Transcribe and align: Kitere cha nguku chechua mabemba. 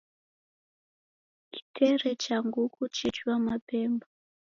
Kitere 1.53 2.09
cha 2.23 2.35
nguku 2.47 2.81
chechua 2.95 3.35
mabemba. 3.45 4.07